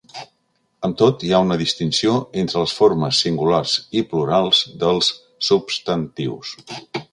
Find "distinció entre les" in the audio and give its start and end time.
1.61-2.73